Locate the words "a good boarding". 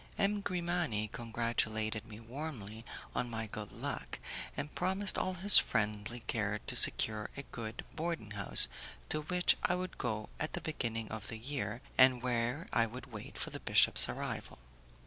7.37-8.31